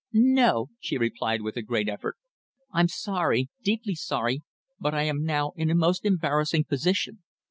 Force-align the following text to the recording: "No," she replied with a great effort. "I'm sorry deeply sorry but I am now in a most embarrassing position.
"No," 0.13 0.69
she 0.79 0.97
replied 0.97 1.43
with 1.43 1.55
a 1.57 1.61
great 1.61 1.87
effort. 1.87 2.17
"I'm 2.73 2.87
sorry 2.87 3.49
deeply 3.63 3.93
sorry 3.93 4.41
but 4.79 4.95
I 4.95 5.03
am 5.03 5.23
now 5.23 5.51
in 5.55 5.69
a 5.69 5.75
most 5.75 6.05
embarrassing 6.05 6.63
position. 6.63 7.21